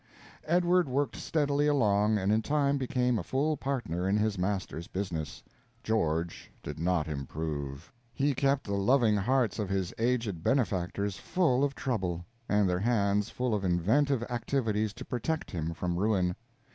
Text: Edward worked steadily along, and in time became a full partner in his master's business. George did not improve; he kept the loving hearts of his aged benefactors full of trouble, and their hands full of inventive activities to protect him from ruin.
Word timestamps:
Edward 0.47 0.89
worked 0.89 1.15
steadily 1.15 1.67
along, 1.67 2.17
and 2.17 2.31
in 2.31 2.41
time 2.41 2.79
became 2.79 3.19
a 3.19 3.23
full 3.23 3.55
partner 3.55 4.09
in 4.09 4.17
his 4.17 4.35
master's 4.35 4.87
business. 4.87 5.43
George 5.83 6.49
did 6.63 6.79
not 6.79 7.07
improve; 7.07 7.93
he 8.11 8.33
kept 8.33 8.63
the 8.63 8.73
loving 8.73 9.15
hearts 9.15 9.59
of 9.59 9.69
his 9.69 9.93
aged 9.99 10.41
benefactors 10.41 11.17
full 11.17 11.63
of 11.63 11.75
trouble, 11.75 12.25
and 12.49 12.67
their 12.67 12.79
hands 12.79 13.29
full 13.29 13.53
of 13.53 13.63
inventive 13.63 14.23
activities 14.23 14.91
to 14.91 15.05
protect 15.05 15.51
him 15.51 15.71
from 15.71 15.95
ruin. 15.95 16.35